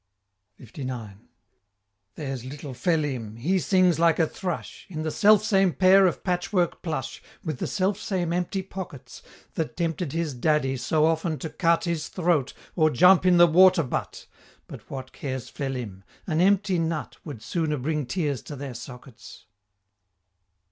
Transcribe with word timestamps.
LIX. 0.57 1.13
There's 2.15 2.43
little 2.43 2.73
Phelim, 2.73 3.35
he 3.37 3.59
sings 3.59 3.99
like 3.99 4.17
a 4.17 4.25
thrush, 4.25 4.87
In 4.89 5.03
the 5.03 5.11
selfsame 5.11 5.73
pair 5.73 6.07
of 6.07 6.23
patchwork 6.23 6.81
plush, 6.81 7.21
With 7.43 7.59
the 7.59 7.67
selfsame 7.67 8.35
empty 8.35 8.63
pockets, 8.63 9.21
That 9.53 9.77
tempted 9.77 10.11
his 10.11 10.33
daddy 10.33 10.75
so 10.77 11.05
often 11.05 11.37
to 11.37 11.51
cut 11.51 11.83
His 11.83 12.09
throat, 12.09 12.53
or 12.75 12.89
jump 12.89 13.27
in 13.27 13.37
the 13.37 13.45
water 13.45 13.83
butt 13.83 14.25
But 14.65 14.89
what 14.89 15.11
cares 15.13 15.49
Phelim? 15.51 16.03
an 16.25 16.41
empty 16.41 16.79
nut 16.79 17.17
Would 17.23 17.43
sooner 17.43 17.77
bring 17.77 18.07
tears 18.07 18.41
to 18.45 18.55
their 18.55 18.73
sockets. 18.73 19.45